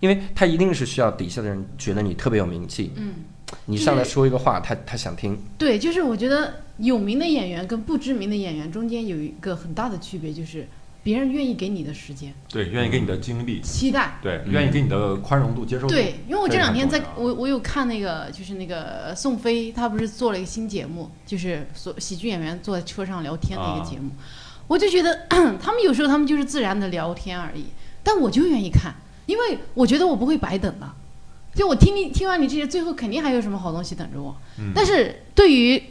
[0.00, 3.14] 因为他一定是需要底下的人觉得你特别有名气，嗯，
[3.66, 10.66] 你上来说一个话，他他想听，对，就是我觉得有名的演员跟不知名的演员中间有一个很大的区别，就是
[11.02, 14.18] 别人愿意给你的时间、对，愿意给你的精力，期待。
[14.22, 15.88] 对，愿意给你的宽容度、接受度。
[15.88, 24.10] 对，因为我这两天在我我有看那个，就是那个宋飞，他不是做了一个新节目，就是所喜剧演员坐在车上聊天的一个节目，
[24.66, 25.26] 我就觉得
[25.60, 27.66] 他们有时候他们就是自然的聊天而已，
[28.02, 28.94] 但我就愿意看，
[29.26, 30.96] 因为我觉得我不会白等了。
[31.54, 34.34] 就我听你听完你这些，最后肯定还有什么好东西等着我。
[34.58, 35.82] 嗯但是对于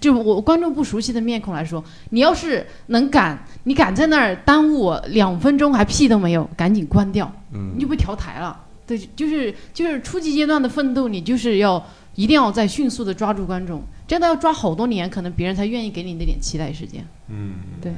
[0.00, 8.64] 就我观众不熟悉的面孔来说，你要是能敢，你敢在那儿耽误我两分钟还屁都没有，赶紧关掉，嗯你就被调台了。
[8.86, 11.80] 对，就是就是初级阶段的奋斗，你就是要
[12.16, 17.06] 一定要在迅速的抓住观众，真的要抓好多年，可能别人才愿意给你那点期待时间。
[17.28, 17.92] 嗯，对，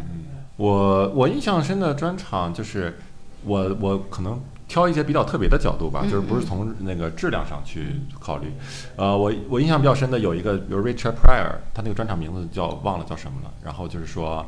[0.56, 2.98] 我我印象深的专场就是
[3.44, 4.38] 我我可能
[4.72, 8.50] 挑一些比较特别的角度吧，嗯就是不是从那个质量上去考虑。
[8.96, 13.50] 呃，我我印象比较深的有一个，比如 Richard Pryor，他那个专场名字叫忘了叫什么了。
[13.62, 14.46] 然后就是说，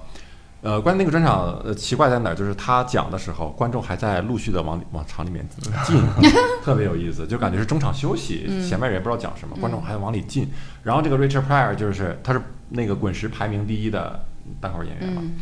[0.62, 2.34] 呃，关于那个专场，呃，奇怪在哪儿？
[2.34, 5.46] 就是他讲的时候，观众还在陆续的往往场里面
[5.84, 6.02] 进，
[6.64, 10.48] 特别有意思，就感觉是中场休息，嗯前面人也不知道讲什么，观众还往里进。
[10.82, 14.24] 然后这个 Richard Pryor 就是他是那个滚石排名第一的
[14.58, 15.20] 单口演员嘛。
[15.22, 15.34] 嗯，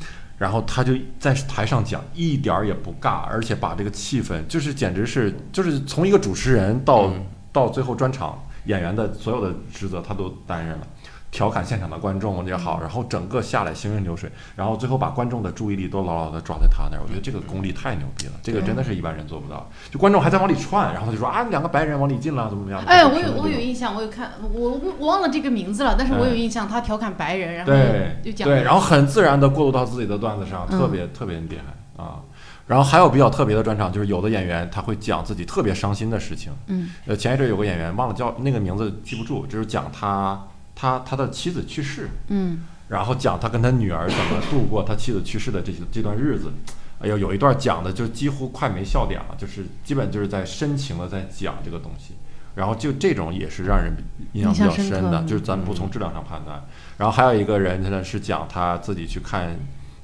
[0.42, 7.24] 然后他就在台上讲，一点儿也不尬，而且把这个气氛，就是简直是，就是从一个主持人到、嗯。
[7.54, 10.86] 到最后专场演员的所有的职责他都担任了，
[11.32, 19.66] 调侃现场的观众也好，然后整个下来行云流水，然后最后把观众的注意力都牢牢的抓在他那儿，我觉得这个功力太牛逼了，这个真的是一般人做不到。
[19.90, 22.84] 就观众还在往里窜，然后他就说啊，两个白人往里进了，怎么怎么样？
[22.86, 32.20] 哎，我有我有印象，我有看，我我我忘了这个名字了，但是我有印象，他调侃白人，然后对就讲对，然后很自然的过渡到自己的段子上，嗯特别特别厉害啊。
[32.66, 36.52] 然后还有比较特别的专场，就是有的演员他会讲自己特别伤心的事情。
[36.66, 40.40] 嗯呃，前一阵有个演员忘了叫那个名字记不住，就是讲他
[40.74, 46.52] 他他的妻子去世，嗯然后讲他跟他女儿怎么度过他妻子去世的这这段日子。
[47.00, 52.14] 哎呦，有一段讲的就几乎快没笑点了，就是基本就是在深情的在讲这个东西。
[52.54, 53.96] 然后就这种也是让人
[54.34, 56.62] 印象比较深深的，就是咱不从质量上判断。
[56.98, 59.58] 然后还有一个人呢是讲他自己去看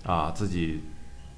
[0.06, 0.82] 啊自己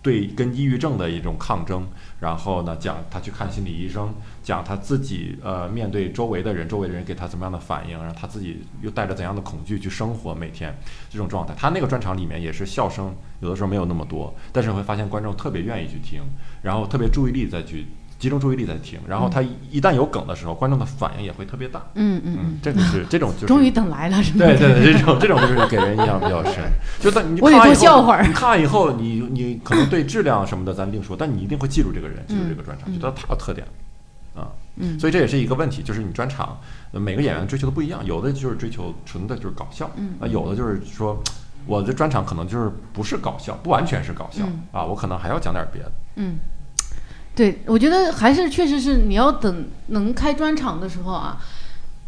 [0.03, 1.87] 对跟抑郁症的一种抗争，
[2.21, 10.75] 然后呢讲他去看心理医生，讲他自己呃面对周围的人，周围的人给他怎么样的反应，然后他自己又带着怎样的恐惧去生活，每天
[11.11, 11.55] 这种状态。
[11.55, 16.23] 他那个专场里面也是笑声有的时候没有那么多，但是会发现观众特别愿意去听，
[16.63, 17.87] 然后特别注意力再去
[18.21, 21.83] 集中注意力在听，然后他一旦有梗的时候，观众的反应也会特别大。
[21.95, 24.47] 嗯嗯这个是 这种就是终于等来了，是吗？
[24.47, 26.63] 对对对，这种这种就是给人印象比较深。
[27.01, 33.67] 就但你我得看完以后多笑会儿你看完以后，你你可能对质量什么的咱另说，但你一定会记住这个人，记住这个专场，嗯觉得他有特点
[34.37, 34.47] 啊。
[34.77, 36.59] 嗯所以这也是一个问题，就是你专场
[36.93, 41.19] 呃每个演员追求的不一样，有的就是追求纯的就是搞笑，嗯啊，有的就是说。
[41.67, 45.93] 我的专场可能就是不是搞笑，不完全是搞笑、嗯啊，我可能还要讲点别的。
[46.17, 46.39] 嗯，
[47.35, 51.39] 对，我觉得还是确实是你要等能开专场的时候啊，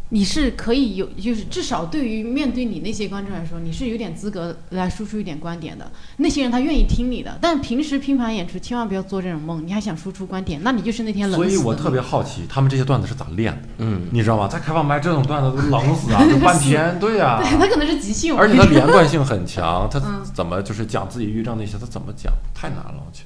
[0.09, 5.91] 你是可以有，就是至少对于面对你那些观众来说，你是有点资格来输出一点观点的。
[6.17, 13.69] 那些人他愿意听你的，但平时拼盘演出千万不要做这种梦，你还想输出观点，那你就是那天冷死所以我特别好奇，他们这些段子是咋练的？
[13.79, 14.47] 嗯，你知道吗？
[14.47, 16.95] 在开放麦这种段子都冷死啊，就半天。
[17.01, 22.31] 对呀、对他可能是即兴，而且他连贯性很强，他 嗯怎么就是讲自己抑郁症那些，他怎么讲？
[22.53, 23.23] 太难了，我去，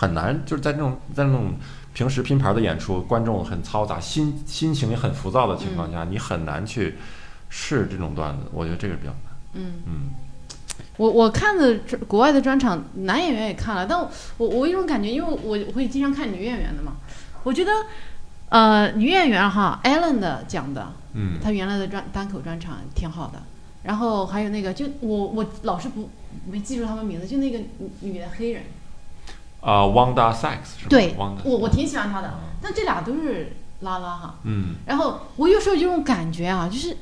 [0.00, 1.52] 很难，就是在那种在那种
[1.92, 6.96] 平时拼盘的演出，观众很嘈杂，心心情也很浮躁的情况下，你很难去
[7.50, 8.44] 试这种段子。
[8.50, 9.20] 我觉得这个比较难。
[9.52, 9.92] 嗯嗯
[10.96, 13.98] 我我看的这国外的专场，男演员也看了，但
[14.38, 16.94] 我我一种感觉，因为我会经常看女演员的嘛，
[17.42, 17.70] 我觉得，
[18.48, 23.42] 呃，女演员哈，Ellen 的讲的，嗯她原来的专单口专场挺好的，
[23.82, 26.08] 然后还有那个，就我我老是不
[26.50, 28.62] 没记住他们名字，就那个女女的黑人，
[29.60, 30.88] 啊、w a n d a Sacks 是吧？
[30.88, 36.96] 对 Wanda，我我挺喜欢她的，但这俩都是拉拉哈，嗯然后我有时候有种感觉啊，就是，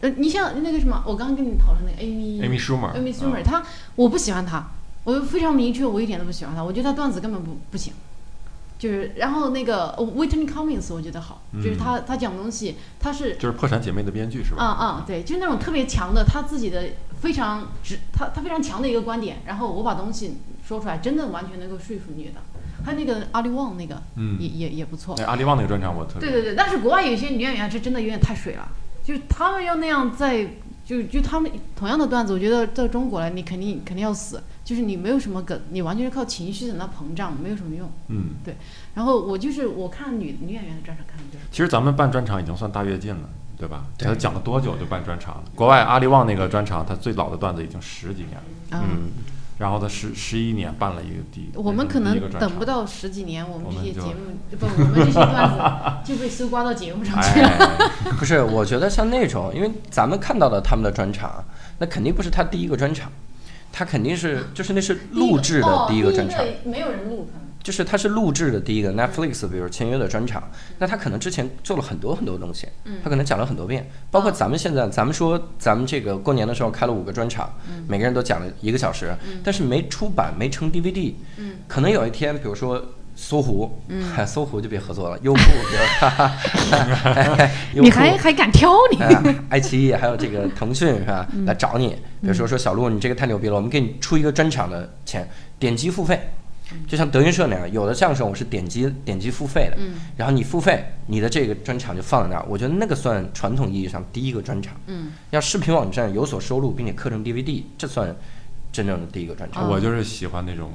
[0.00, 3.62] 呃，你像那个什么，我刚刚跟你讨论那个 Amy Amy Schumer，Amy Schumer，嗯她
[3.94, 4.68] 我不喜欢她，
[5.04, 7.92] 我非常明确，我一点都不喜欢她，我觉得她段子根本不不行。
[8.78, 14.62] 就是，然后那个呃 Whitney Cummings 我觉得好，就是他他讲东西，他是就是破产姐妹的编剧是吧？
[14.62, 16.84] 啊啊对，就是那种特别强的，他自己的
[17.18, 22.40] 非常直，他他非常强的一个观点，然后我把东西说出来，真的完全能够说服女的。
[22.84, 25.14] 还有那个阿里旺那个，嗯也也也不错。
[25.18, 28.68] 那阿里旺那个专场我特别对对对，但是国外有些女演员是真的有点太水了，
[29.02, 30.46] 就是他们要那样在，
[30.84, 37.90] 就就他们同样的段子，我觉得到中国来你肯定肯定要死，就是你没有什么梗，你完全是靠情绪在那膨胀，没有什么用。
[38.08, 38.34] 嗯。
[38.44, 38.56] 对
[38.94, 43.84] 然后我就是我看女女演员的专场看的就是，其实咱们办专场已经算大跃进了，对吧？
[43.98, 45.44] 对他讲了多久就办专场了？
[45.54, 49.10] 国外阿里旺那个专场，他最老的段子已经十几年了，啊、嗯，
[49.58, 52.64] 然后他十十一年办了一个第，我们可能等不。
[52.66, 55.56] 到十几年，我们这些节目不，我们这些段子
[56.04, 57.48] 就被搜刮到节目上去了。
[57.48, 61.44] 哎， 不是，我觉得像那种，因为咱们看到的他们的专场，
[61.78, 63.10] 那肯定不是他第一个专场，
[63.72, 66.44] 他肯定是就是那是录制的哦第一个专场。
[66.64, 67.45] 没有人录可能。
[67.66, 70.40] 就是它是录制的第一个 Netflix，比如签约的专场，
[70.78, 77.52] 那他可能之前做了很多很多东西，嗯他可能讲了很多遍，包括咱们现在，咱们说咱们这个过年的时候开了五个专场，
[77.88, 82.80] 每个人都讲了一个小时，但是没出版，没成 DVD，嗯可能有一天，比如说。
[83.18, 85.18] 搜狐，嗯，搜狐就别合作了。
[85.22, 86.34] 优酷，比如哈哈，
[87.72, 88.98] 优酷你还还敢挑你？
[89.00, 91.26] 哎，爱奇艺还有这个腾讯是吧？
[91.32, 95.26] 嗯来找你，比如说说小鹿，你这个太牛逼了，我们给你出一个专场的钱，
[95.58, 96.28] 点击付费，嗯
[96.86, 104.74] 就像德云社那样，有的相声我是点击点击付费的，嗯然后你付费，你的这个专场就放在那儿，我觉得那个算传统意义上第一个专场。
[104.86, 108.14] 嗯，要视频网站有所收入，并且刻成 DVD，这算
[108.72, 109.70] 真正的第一个专场。
[109.70, 110.70] 我就是喜欢那种。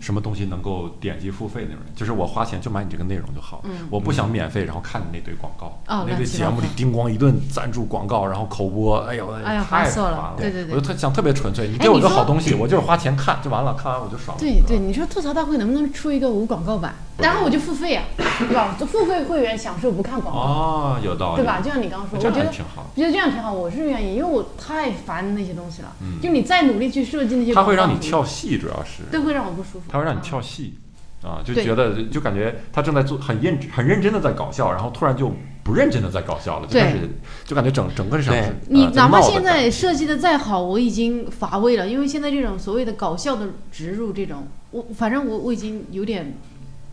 [0.00, 14.40] 什么东西能够点击付费那种人，就是我花钱就买你这个内容就好，嗯我不想免费，然后看你那堆广告，哦那堆节目里叮咣一顿赞助广告，然后口播，哎呦，哎呀太烦死了对对对我就特想特别纯粹，你给我个好东西，我就是花钱看就完了，看完我就爽了。
[14.40, 16.94] 对对，你说吐槽大会能不能出一个无广告版？
[17.16, 18.76] 然后我就付费啊，对吧？
[18.78, 21.60] 就付费会员享受不看广告，哦，有道理，对吧？
[21.60, 22.84] 就像你刚刚说，我觉得挺好。
[22.92, 25.92] 我觉得这样挺好，我是愿意，因为我太烦那些东西了。
[26.00, 29.83] 嗯就你再努力去设计那些，它会让你跳，戏，主要是都会让我不舒服。
[29.88, 30.74] 它会让你跳戏
[31.22, 37.08] 啊，就觉得就感觉他正在做很认很认真的在搞笑，然后突然就不认真的在搞笑了，就对开始
[37.44, 38.30] 就感觉整整个是
[38.68, 46.34] 你呃在闹的哪怕现在设计的再好，我已经乏味了，因为现在这种所谓的搞笑的植入，这种我反正我我已经有点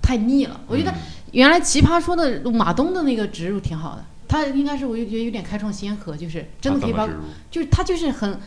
[0.01, 0.62] 太腻了。
[0.67, 0.95] 我觉得嗯。
[1.32, 7.08] 原来奇葩说的马东的那个植入挺好的，他应该是我就觉得有点开创先河，就是真的可以把
[7.49, 8.38] 就是他就是很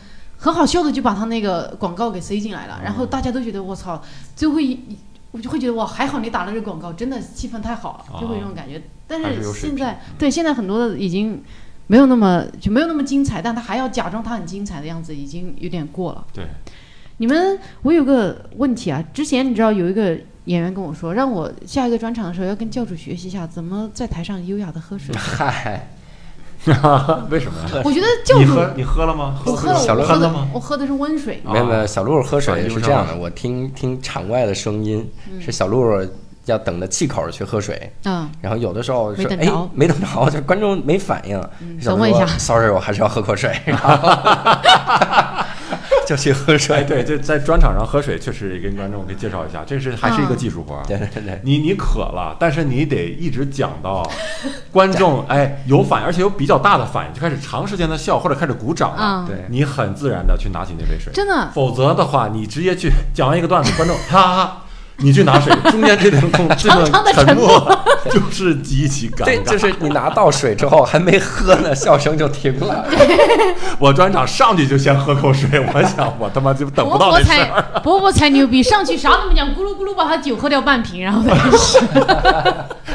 [0.45, 3.99] 很好笑的就把他那个广告给塞进来了，然哦后大家都觉得我操，
[4.35, 4.79] 最后一
[5.31, 8.79] 我就会觉得哇，还好你打了这个广告，真的气氛太好了，就会有这种感觉。
[9.07, 11.41] 但是现在对现在很多的已经
[11.87, 16.23] 没有那么就没有那么精彩，但他还要假装他很精彩的样子，已经有点过了。
[16.31, 16.45] 对，
[17.17, 25.15] 你们，我有个问题啊，之前你知道有一个演员跟我说，让我下一个专场的时候要跟教主学习一下怎么在台上优雅的喝水。
[25.17, 25.89] 嗨，
[27.29, 27.81] 为什么呀？
[27.83, 29.35] 我觉得教主，你喝你喝了吗？
[29.45, 30.47] 我喝了，小鹿我喝了吗？
[30.53, 31.41] 我喝的是温水。
[31.45, 35.83] 啊没有没有，小鹿喝水是这样的，我听听场外的声音，嗯是小鹿
[36.45, 39.35] 要等着气口去喝水，嗯，然后有的时候是哎
[39.73, 41.41] 没等着就观众没反应，
[41.83, 43.97] 等我一下 Sorry，我还是要喝口水，然后
[46.07, 46.83] 就去喝哎，水。
[46.83, 50.83] 对，就在专场上喝水，确实也跟观众给介绍一下，这是还是一个技术活儿。
[50.87, 54.09] 对对对，你你渴了，但是你得一直讲到
[54.71, 59.01] 观众哎有反应，而且有比较大的反应，就开始长时间的笑或者开始鼓掌了。
[59.01, 64.64] 啊对你很自然的去拿起那杯水，真的，否则的话，你直接去讲完一个段子，观众哈哈哈，
[64.97, 67.79] 你去拿水，中间这段空这段沉默
[68.09, 69.51] 就是极其尴对，尬。
[69.51, 72.85] 就是你拿到水之后还没喝呢，笑声就停了。
[73.77, 77.81] 我专场上去就先喝口水，我想我他妈就等不到伯伯才那事儿。
[77.83, 81.77] 伯伯才牛逼，上去啥都没讲，咕噜咕噜把他酒喝掉半瓶，然后再开始。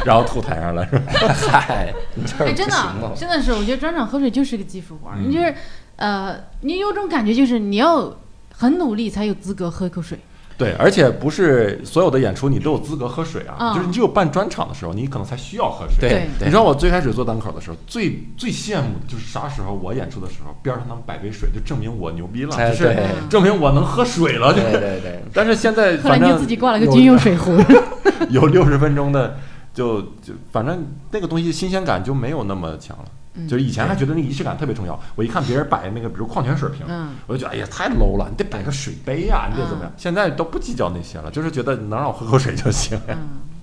[0.05, 1.05] 然后吐台上了是吧？
[1.51, 1.93] 嗨，
[2.39, 2.75] 哎，真的？
[3.15, 5.55] 真的是，我觉得专场喝水就是个技术活你就是，
[5.97, 8.11] 呃，你有种感觉，就是你要
[8.57, 10.19] 很努力才有资格喝一口水。
[10.61, 16.07] 对，而且不是所有的演出你都有资格喝水啊，嗯就是你只有办专场的时候，你可能才需要喝水。
[16.07, 22.95] 对你知道我最开始做单口的时候，最最羡慕的就是啥时候我演出的时候，边上能摆杯水，就证明我牛逼了，就是
[23.31, 24.53] 证明我能喝水了。
[24.53, 27.57] 就对 是，对对，但是现在反正自己挂了个军用水壶。
[28.29, 29.39] 有六十分钟的，
[29.73, 33.05] 就就反正那个东西新鲜感就没有那么强了。
[33.45, 39.93] 嗯就是以前还觉得那个仪式感特别重要，我一看别人摆那个，比如矿泉水瓶，嗯我就觉得哎呀太 low 了，你得摆个水杯呀、你得怎么样？
[39.97, 43.01] 现在都不计较那些了，就是觉得能让我喝口水就行。
[43.09, 43.17] 嗯，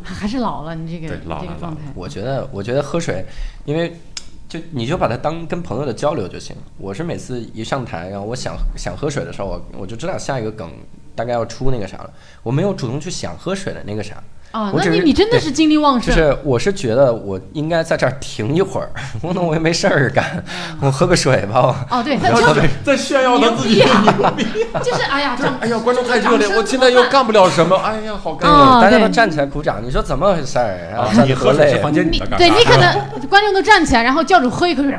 [0.03, 1.81] 还是老了，你这个对老了这个状态。
[1.95, 3.25] 我觉得，我觉得喝水，
[3.65, 3.99] 因为
[4.47, 6.55] 就你就把它当跟朋友的交流就行。
[6.77, 10.71] 我是每次一上台，然后我想想喝水的时候，我我就知道下一个梗
[11.15, 12.09] 大概要出那个啥了。
[12.43, 14.23] 我没有主动去想喝水的那个啥，
[14.57, 16.13] 哦，我只是那你你真的是精力旺盛。
[16.15, 18.89] 就是我是觉得我应该在这儿停一会儿，
[19.21, 20.43] 我那我也没事儿干，
[20.81, 21.61] 我喝个水吧。
[21.89, 24.45] 我哦，对，他然后就是在在炫耀他自己牛逼啊牛逼，
[24.83, 28.81] 就是哎呀，这哎呀，观众太热烈，我现在又干不了什么，哎呀，好尴哦尬。
[28.81, 30.95] 大家都站起来鼓掌，你说怎么回事儿？
[30.97, 34.97] 啊你喝水是房间里你的尴尬，对你可 能观众都站起来，然后教主喝一口水，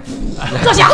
[0.62, 0.88] 坐下，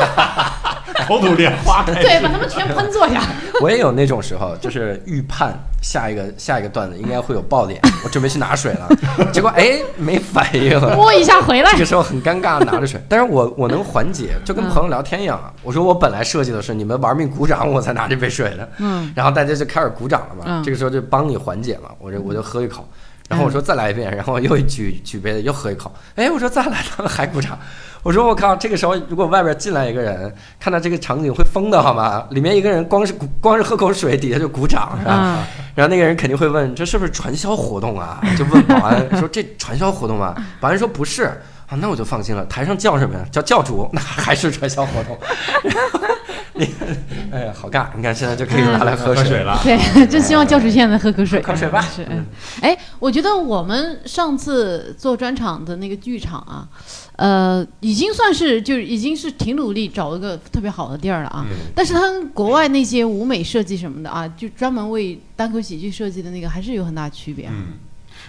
[1.07, 3.21] 口吐莲花对，把他们全喷坐下。
[3.61, 5.53] 我也有那种时候，就是预判
[5.83, 8.89] 下一个下一个段子应该会有爆点，我准备去拿水了，
[9.33, 11.85] 结果哎没反应，摸一下回来这个。
[11.85, 15.53] 时候很尴尬，拿着水，但是我我能缓解，就跟朋友聊天一样啊。
[15.63, 22.89] 我说我本来设计的是你们玩命鼓掌，我才拿这杯水的，嗯，然后大家就开始鼓掌了嘛，嗯这个时候就帮你缓解嘛，我就我就喝一口。
[23.29, 27.59] 然后我说再来一遍， 然后又举举杯子又喝一口，哎，我说再来，他们还鼓掌。
[28.03, 32.27] 我说我靠，这个时候如果外边进来一个人，看到这个场景会疯的好吗？
[32.33, 35.13] 里面一个人光是光是喝口水，底下就鼓掌，是吧？
[35.13, 38.21] 啊，然后那个人肯定会问，这是不是传销活动啊？
[38.37, 40.35] 就问保安说这传销活动吗？
[40.61, 41.23] 保安说不是
[41.67, 42.45] 啊，那我就放心了。
[42.45, 43.25] 台上叫什么呀？
[43.33, 45.19] 叫教主，那还是传销活动。
[46.55, 46.67] 你，
[47.33, 47.89] 哎呀，好尬！
[47.97, 49.39] 你看现在就可以拿来喝水喝水。
[49.43, 49.61] 了。
[49.63, 51.43] 对， 真希望教主现在喝口水。
[51.43, 52.25] 喝水吧是，嗯
[52.61, 56.69] 哎，我觉得我们上次做专场的那个剧场啊，
[57.17, 61.45] 呃，已经算是就是已经是挺努力找一个特别好的地儿了啊。
[61.51, 67.53] 嗯但是他跟国外那些舞美设计什么的啊，就专门为单口喜剧设计的那个还是有很大区别啊。
[67.55, 67.73] 嗯，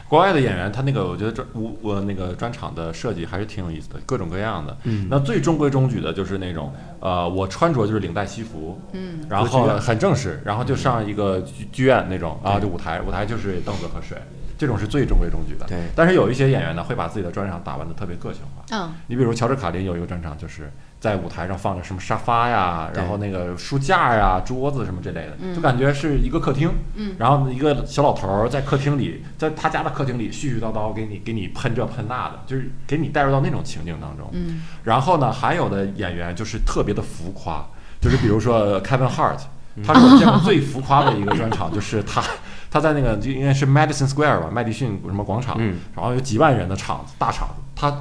[0.07, 4.77] 国外的演员他那个，我觉得专我我那个专场的设计还是挺有意思的，各种各样的。
[4.83, 14.17] 嗯那最中规中矩的就是那种，呃，我穿着就是领带西服，嗯然后很正式，然后就上一个剧剧院那种啊，就舞台，舞台就是凳子和水，
[14.57, 15.65] 这种是最中规中矩的。
[15.67, 18.63] 对但是有一些演员呢，会把自己的专场打扮的特别个性化。
[18.71, 26.71] 嗯你比如乔治卡林有一个专场，就是在舞台上放着什么沙发呀，然后那个书架呀、桌子什么之类的，嗯就感觉是一个客厅。
[26.95, 34.27] 嗯然后一个小老头儿在客厅里，在他家的客厅里絮絮叨叨给你给你喷这喷那的，就是给你带入到那种情境当中。
[34.31, 37.63] 嗯然后呢，还有的演员就是特别的浮夸，
[38.01, 39.39] 就是比如说 Kevin Hart，
[39.85, 42.23] 他是我见过最浮夸的一个专场， 就是他
[42.71, 47.95] 他在那个就应该是 Madison Square 吧，麦迪逊什么广场，嗯然后有几万人的场子，大场子，他。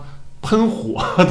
[0.44, 1.24] 喷火，他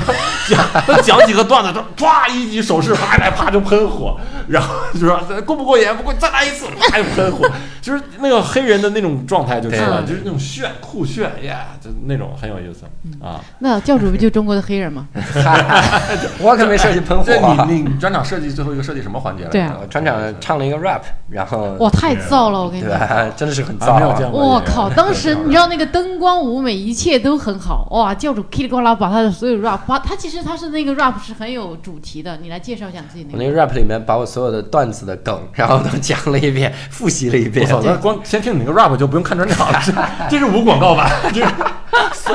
[0.50, 5.88] 讲他讲几个段子，他唰一举手势，啪来啪就喷火，然后就说过不过瘾？
[5.96, 7.48] 不过再来一次，啪就喷火，
[7.82, 12.86] 就是那个黑人的那种状态就是了，就是那种炫酷炫呀，就那种很有意思
[13.24, 13.40] 啊。
[13.60, 15.08] 那教主不就中国的黑人吗？
[16.42, 17.66] 我可没设计喷火。
[17.68, 19.50] 你你专场设计最后一个设计什么环节了？
[19.52, 22.90] 对啊呃专场唱了一个 rap，然后哇，太燥了，我跟你讲。
[22.90, 23.32] 对？
[23.38, 24.30] 真的是很还燥。
[24.30, 24.90] 我靠！
[24.90, 33.38] 当时你知道那个灯光舞美一切都很好哇，教主噼里呱啦把他的所有 rap，把他其实他是那个 rap 是很有主题的，你来介绍一下你自己那个。
[33.38, 37.70] 我那个 rap 里面把我所有的段子的梗，然后都讲了一遍，复习了一遍。
[37.70, 37.86] 我操！
[37.86, 39.92] 那光先听你那个 rap 就不用看专场了， 这
[40.30, 41.52] 这是无广告版，这是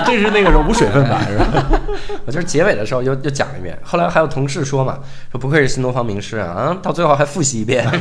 [0.04, 1.64] 这是那个无水分版是吧？
[2.26, 4.98] 我就是结尾的时候又又讲了一遍，后来还有同事说嘛，
[5.32, 7.88] 说不愧是新东方名师啊，啊，到最后还复习一遍。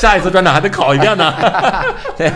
[0.00, 1.30] 下一次专场还得考一遍呢。
[2.16, 2.30] 对，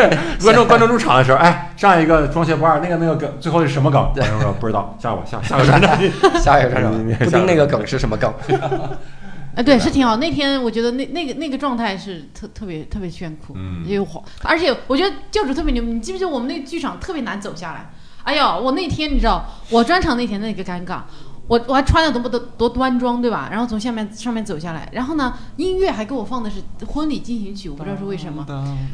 [0.40, 4.00] 观众观众入场的时候，哎，上一个装鞋不二，那个那个梗最后是什么梗？
[4.14, 5.98] 观众说不知道，下我下下个专场。
[6.40, 8.32] 下一个专场不定那个梗是什么梗。
[9.54, 10.16] 啊，对，是挺好。
[10.16, 15.82] 那天我觉得那那个那个状态是特特别特别炫酷，嗯也有晃，而且我觉得教主特别牛。
[15.82, 17.90] 你记不记得我们那个剧场特别难走下来？
[18.22, 21.00] 哎呦，我那天你知道，我专场那天那个尴尬。
[21.50, 23.48] 我我还穿的多么多多端庄，对吧？
[23.50, 28.46] 然后从下面上面走下来，然后呢，音乐还给我放的是婚礼进行曲，我不知道是为什么。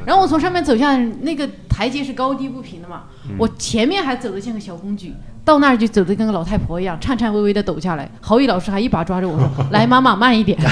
[0.07, 3.03] 然后我从上面走下来，那个台阶是高低不平的嘛，
[3.37, 5.13] 我前面还走得像个小公举，
[5.45, 8.11] 到那儿就走得跟个老太婆一样，颤颤巍巍的抖下来。
[8.23, 10.59] 郝宇老师还一把抓着我说：“来，妈妈，慢一点。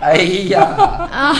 [0.00, 0.16] 哎
[0.48, 0.62] 呀，”
[1.12, 1.36] 啊，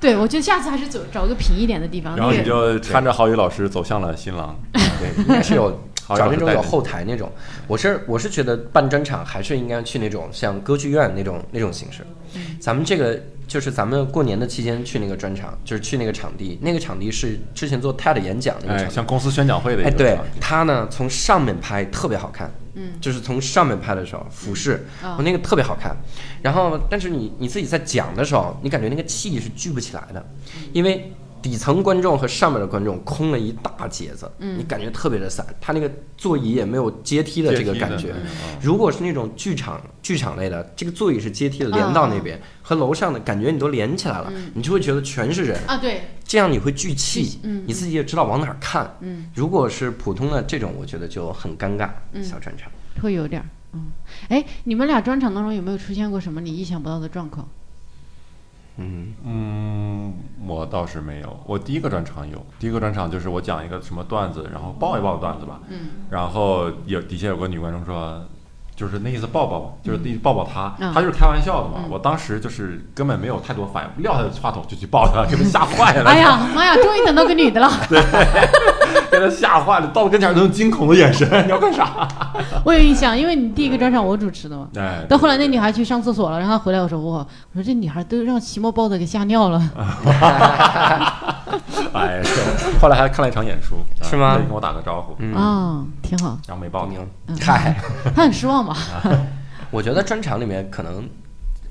[0.00, 2.16] 对，我觉得下次还是走找个平一点的地方。
[2.16, 4.56] 然后你就搀着郝宇老师走向了新郎。
[4.72, 5.76] 对，应该是有好
[6.16, 7.30] 找那种有后台那种。
[7.66, 12.04] 我是我是觉得办专场还是应该去那种像歌剧院那种那种形式。
[12.34, 18.94] 嗯咱们这个就是咱们过年的期间去那个专场，就是去那个场地，那个场地是之前做 TED 演讲那个哎，场地。
[18.94, 25.96] 像公司宣讲会的一哎，对个场景它呢，从上面拍特别好看，嗯，就是从上面拍的时候，俯视，啊我那个特别好看。
[26.40, 30.24] 然后，但是你你自己在讲的时候，你感觉那个气是聚不起来的，
[30.72, 31.12] 因为
[31.42, 38.14] 底层观众和上面的观众空了一大截子，嗯，你感觉特别的散，他那个座椅也没有阶梯的这个感觉。
[38.60, 45.58] 如果是那种剧场剧场类的，这个座椅是阶梯的，连到那边，和楼上的感觉你都连起来了，你就会觉得全是人。
[45.66, 48.96] 啊，对，这样你会聚气，你自己也知道往哪儿看。
[49.34, 51.88] 如果是普通的这种，我觉得就很尴尬。
[52.22, 52.70] 小专场，
[53.02, 53.48] 会有点儿。
[53.72, 53.86] 嗯，
[54.28, 57.48] 哎，你们俩专场当中有没有出现过什么你意想不到的状况？
[58.76, 60.14] 嗯，嗯，
[60.46, 61.38] 我倒是没有。
[61.46, 65.60] 我第一个专场有，第一个专场就是我讲一个什么段子，然后抱一抱段子吧。
[65.68, 65.88] 嗯。
[66.10, 68.22] 然后有底下有个女观众说，
[68.74, 71.82] 就是那意思抱抱嘛，就是第抱抱她，嗯她就是开玩笑的嘛。
[71.84, 76.08] 嗯我当时就是根本没有太多反应，撂下话筒就去抱她，给她吓坏了。
[76.08, 77.68] 哎呀妈呀，终于等到个女的了！
[79.12, 82.06] 给他吓坏了，到跟前儿都用惊恐的眼神，你要干啥？
[82.64, 84.68] 我有印象，因为你第一个专场我主持的嘛。
[84.76, 87.18] 哎，到后来那女孩去上厕所了，然后她回来我说哇，
[87.52, 89.60] 我说这女孩都让期末报的给吓尿了。
[91.92, 92.40] 哎，是
[92.80, 96.38] 后来还看了一场演出，啊是吗跟我打个招呼，嗯啊，挺好。
[96.46, 96.94] 然后没抱你。
[96.94, 97.04] 牛，
[97.40, 97.76] 嗨，
[98.14, 98.76] 他很失望吧？
[99.72, 101.08] 我觉得专场里面可能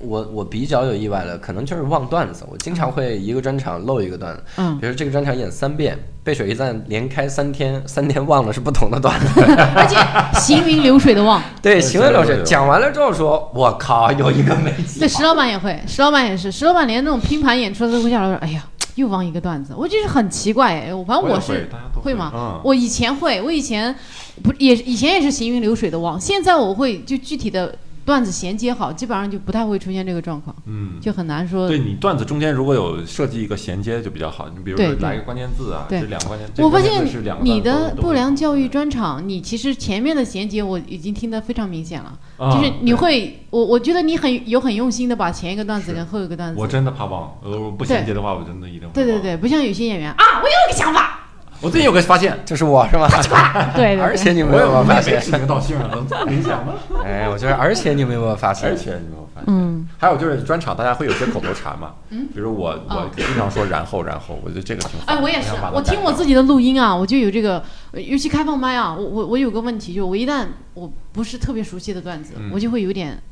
[0.00, 2.44] 我我比较有意外的，可能就是忘段子。
[2.50, 9.26] 我经常会一个专场漏一个段子，嗯比如这个专场演三遍，背水一战连开三天，三天忘了是不同的段子。
[9.76, 11.42] 而且行云流水的忘。
[11.60, 21.68] 对，行为都是对对讲完了之后说，我靠，有一个没记对，石老板也会，石老板也是，石老板连那种拼盘演出都会下来说，哎呀，又忘一个段子，我就是很奇怪哎，我反正我也是
[22.02, 22.32] 会吗？
[22.34, 23.94] 嗯，我以前会，我以前
[24.42, 27.74] 不也以前也是行云流水的忘，现在我会就具体的
[28.10, 31.68] 段子衔接好，基本上就不太会出现这个状况，嗯，就很难说。
[31.68, 36.00] 对你段子中间如果有设计一个衔接就比较好，你比如说来一个关键字啊，对。
[36.00, 37.06] 这两个关键，这我发现
[37.42, 48.92] 你的不良教育专场，你其实前面的衔接我已经听得非常明显了，啊就是你会，我我觉得你很有很用心的把前一个段子跟后一个段子我，真的怕忘，呃，不衔接的话，我真的一定会。
[48.92, 51.29] 对对对，不像有些演员啊，我有一个想法，
[51.60, 53.06] 我最近有个发现，就是我是吗？
[53.76, 55.14] 对对对，而且你们有没有发现？
[55.14, 56.72] 我也没指名道姓啊，能这么明显吗？
[57.04, 58.76] 哎，我觉得，而且你们有没有发现而？
[58.76, 59.44] 且你有没有发现？
[59.54, 73.22] 嗯，还有就是专场，大家会有些口头禅嘛，嗯比如我我哦经常说然后然后，我觉得这个挺好哎，我也是我听我自己的录音啊，我就有这个，呃尤其开放麦啊，我我我有个问题，就我一旦我不是特别熟悉的段子，嗯我就会有点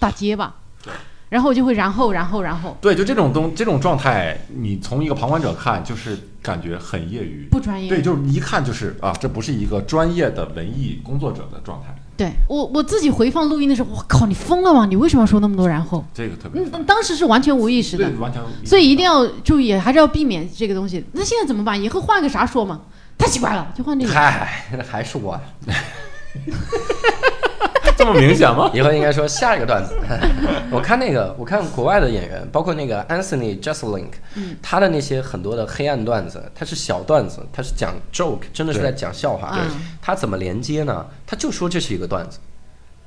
[0.00, 0.52] 打结巴
[0.82, 0.92] 对，
[1.28, 7.88] 然后我就会然后然后然后对，就这种东这种状态，你从一个旁观者看，就是感觉很业余，不专业。
[7.88, 14.84] 对，就是一看就是啊，这不是一个专业的文艺工作者的状态，对我我自己回放录音的时候，我靠，你疯了吗？
[14.86, 16.04] 你为什么要说那么多然后？
[16.12, 18.42] 这个特别嗯，当时是完全无意识的对，，完全。
[18.66, 21.04] 所以一定要注意，还是要避免这个东西。
[21.12, 21.80] 那现在怎么办？
[21.80, 22.80] 以后换个啥说嘛？
[23.16, 24.12] 太奇怪了，就换这个。
[24.12, 25.40] 嗨，还是我。
[27.96, 28.70] 这么明显吗？
[28.74, 29.94] 以后应该说下一个段子。
[30.70, 34.12] 我看那个，我看国外的演员，包括那个 Anthony Jeselnik，、
[34.60, 39.62] 他的那些很多的黑暗段子，他是小段子，他是讲 joke，真的是在讲笑话对。
[40.00, 41.06] 他怎么连接呢？
[41.26, 42.38] 他就说这是一个段子，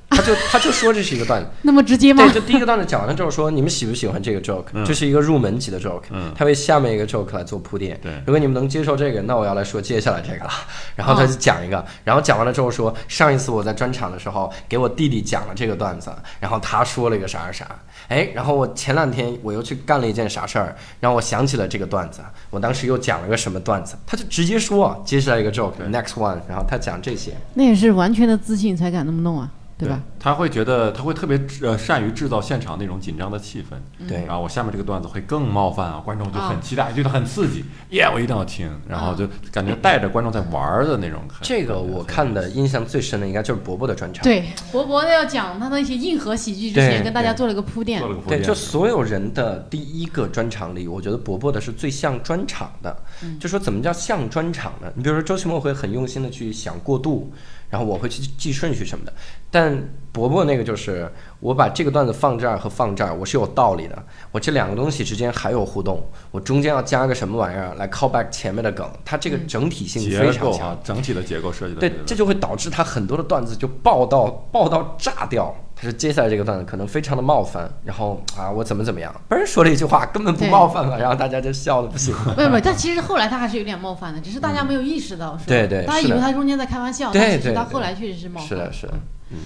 [0.08, 1.48] 他就他就说这是一个段子。
[1.62, 2.34] 那么直接吗对，？
[2.34, 7.98] 就第一个段子讲完了之后说，你们喜不喜欢这个 joke？、嗯这是一个入门级的 joke，、嗯他为下面一个 joke 来做铺垫。
[8.02, 10.50] 对如果你们能接受这个，那我要来说接下来这个了。
[10.94, 17.78] 然后他就哦讲一个，然后讲完了之后说，上一次我在专场的时候给我弟弟讲了这个段子，然后他说了一个啥啥啥，
[18.08, 27.32] 哎，然后我前两天我又去干了一件啥事儿，让我想起了这个段子，我当时又讲了个什么段子，他就直接说接下来一个 joke，next one，然后他讲这些。
[27.54, 30.00] 那也是完全的自信才敢那么弄啊，对吧？？
[30.18, 34.06] 他会觉得他会特别呃善于制造现场那种紧张的气氛。
[34.08, 41.44] 对然后我下面这个段子会更冒犯啊，观众就啊很期待，觉得很刺激，耶，我一定要听，然后就感觉带着观众在玩儿的那种感觉。
[41.46, 44.24] 这个我看的印象最深的应该就是伯伯的专场。
[44.24, 48.08] 对，伯伯的要讲他的一些硬核喜剧之前，跟大家做了个铺垫做。
[48.08, 52.96] 了个铺对，垫就所有人的第一个专场里，我觉得伯伯的是最像专场的。
[53.38, 54.90] 就说怎么叫像专场呢？
[54.94, 57.32] 你比如说周奇墨会很用心的去想过渡，
[57.68, 59.12] 然后我会去记顺序什么的。
[59.50, 61.10] 但伯伯那个就是
[61.40, 64.02] 我把这个段子放这儿和放这儿，我是有道理的。
[64.32, 70.70] 我这两个东西之间还有互动，我中间要加个什么玩意儿来 call back 前面的梗，它这个整体性非常强。
[70.70, 82.14] 啊，整体的结构设计的对，这就会导致他很多的段子就爆到爆到炸掉，他说接下来这个段子可能非常的冒犯，然后啊我怎么怎么样，嘣儿说了一句话根本不冒犯嘛，然后大家就笑的不行。
[82.34, 85.44] 没有没有，但其实后来他还是有点冒犯的，只是大家没有意识到，是吧？
[85.48, 88.48] 对对大家以为他中间在开玩笑，对但其实对对他后来确实是冒犯。
[88.48, 88.94] 是的，是的，
[89.32, 89.38] 嗯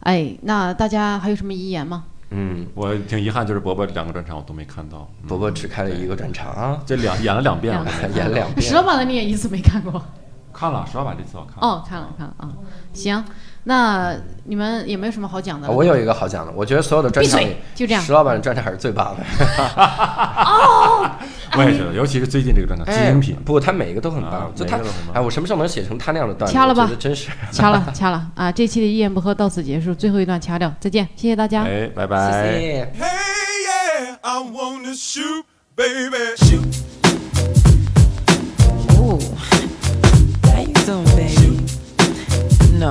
[0.00, 2.04] 哎，那大家还有什么遗言吗？
[2.30, 5.10] 嗯，我挺遗憾，就是伯伯两个专场我都没看到。
[5.22, 7.74] 嗯伯伯只开了一个专场啊，这两演了两遍，
[8.14, 10.00] 演两遍石老板的你也一次没看过？
[10.52, 11.60] 看了石老板这次我看了。
[11.66, 12.48] 哦，看了看了啊。
[12.92, 13.24] 行，
[13.64, 19.22] 那你们也没有什么好讲的我有一个好讲的，我觉得所有的专场里，就这样石老板的专场还是最棒的。
[20.44, 21.08] 哦
[21.54, 23.36] 我也觉得，尤其是最近这个专场哎精品。
[23.44, 26.54] 不，他每一个都很啊棒，就他每一个都很，棒哎，我什么时候能写成他那样的段子？
[26.54, 27.30] 掐了吧真是。
[27.52, 28.50] 掐了掐了啊！
[28.50, 31.62] 这期的一言不合到此结束，最后一段掐掉，再见，谢谢大家。
[31.64, 32.58] 哎，拜拜。
[32.58, 32.92] 谢。
[32.98, 33.04] Hey,
[33.68, 35.44] yeah, I wanna shoot,
[35.76, 36.34] baby.
[36.36, 36.64] Shoot.
[38.98, 39.20] Ooh,
[40.42, 41.60] how you doing, baby?
[42.78, 42.90] No,